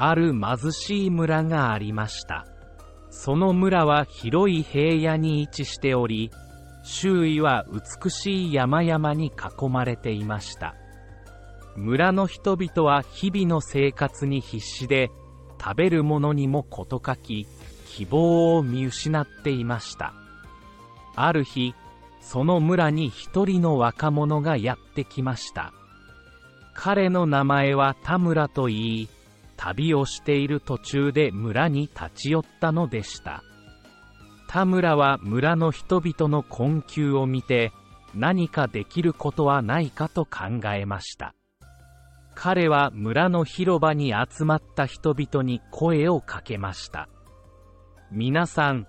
[0.00, 2.46] ある貧しい村がありました。
[3.10, 6.30] その村は広い平野に位置しており、
[6.84, 10.76] 周囲は美しい山々に囲まれていました。
[11.74, 15.10] 村の人々は日々の生活に必死で、
[15.60, 17.46] 食べるものにも事欠き、
[17.88, 20.14] 希望を見失っていました。
[21.16, 21.74] ある日、
[22.20, 25.72] その村に一人の若者がやってきました。
[26.74, 29.08] 彼の名前は田村と言い、
[29.58, 33.42] 旅をしている途中で村に立ち寄ったのでした。
[34.48, 37.72] 田村は村の人々の困窮を見て、
[38.14, 41.34] 何かできることはないかと考えました。
[42.34, 47.08] 彼は村の広場に集まった人々に声をかけました。
[48.10, 48.86] 皆さん、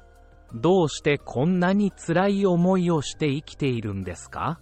[0.54, 4.60] どうしてこんなに辛い思いをして生きているんですか？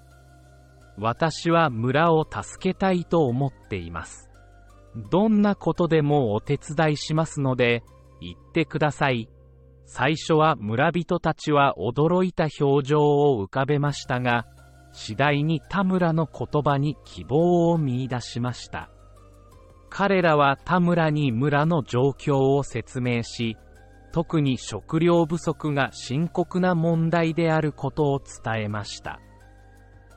[0.97, 4.26] 私は村を助けたいと思っています。
[4.95, 7.83] どんなことでもお手伝いしますので、
[8.19, 9.29] 言ってください。
[9.85, 14.45] 最初は村人たちは驚いた表情を浮かべましたが、
[14.91, 18.89] 次第に田村の言葉に希望を見出しました。
[19.89, 23.57] 彼らは田村に村の状況を説明し、
[24.11, 29.19] 特に食料不足が深刻な問題であることを伝えました。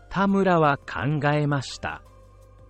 [0.09, 2.03] 田村は考えました。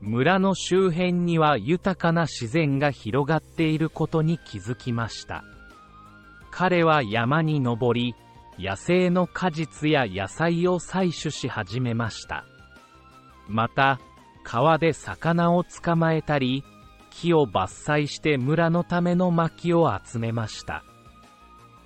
[0.00, 5.44] 村の周辺には豊かな自然が広がっていることに気づきました。
[6.50, 8.14] 彼は山に登り、
[8.58, 12.44] 野生の果実や野菜を採取し始めました。
[13.46, 14.00] また、
[14.42, 16.64] 川で魚を捕まえたり、
[17.10, 20.82] 木を伐採して村のための薪を集めました。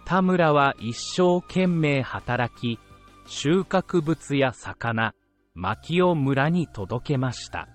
[0.04, 2.78] 田村は一生懸命働き、
[3.26, 5.14] 収穫物や魚、
[5.54, 7.73] 薪を村に届けました。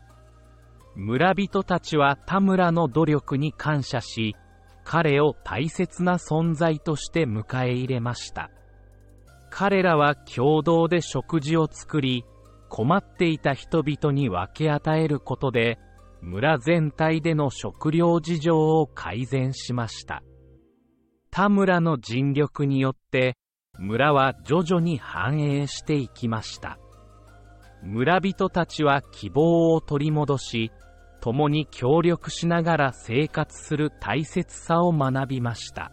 [0.95, 4.35] 村人たちは田村の努力に感謝し、
[4.83, 8.49] 彼を大切な存在として迎え入れました。
[9.49, 12.25] 彼らは共同で食事を作り、
[12.69, 15.79] 困っていた人々に分け与えることで、
[16.21, 20.23] 村全体での食料事情を改善しました。
[21.31, 23.37] 田村の尽力によって、
[23.77, 26.77] 村は徐々に繁栄していきました。
[27.81, 30.71] 村人たちは希望を取り戻し、
[31.21, 35.91] 共に協力しながら生活する大切さを学びました。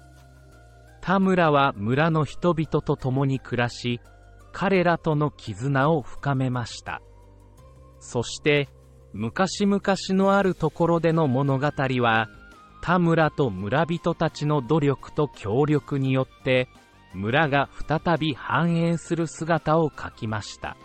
[1.01, 4.01] 田村は村の人々と共に暮らし、
[4.53, 7.01] 彼らとの絆を深めました。
[8.01, 8.69] そして、
[9.13, 12.29] 昔々のあるところでの物語は、
[12.83, 16.69] 田村と村人たちの努力と協力によって、
[17.15, 20.77] 村が再び繁栄する姿を描きました。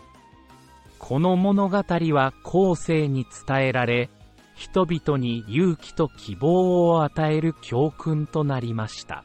[0.98, 4.08] この物語は後世に伝えられ、
[4.62, 9.24] 人々に勇気と希望を与える教訓となりました。